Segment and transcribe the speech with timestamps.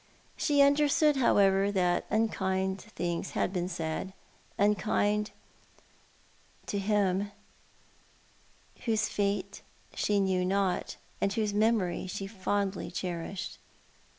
[0.35, 4.13] She understood, however, that unkind things had been said—
[4.67, 5.29] unkind
[6.65, 7.31] to him
[8.85, 9.61] whoso fate
[9.93, 13.59] she knew not, and whose memory she fondly cherished.